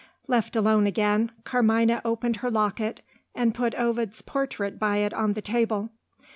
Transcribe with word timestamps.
Left 0.25 0.55
alone 0.55 0.87
again, 0.87 1.31
Carmina 1.43 2.01
opened 2.03 2.37
her 2.37 2.49
locket, 2.49 3.01
and 3.35 3.53
put 3.53 3.75
Ovid's 3.79 4.23
portrait 4.23 4.79
by 4.79 4.97
it 4.97 5.13
on 5.13 5.33
the 5.33 5.43
table. 5.43 5.91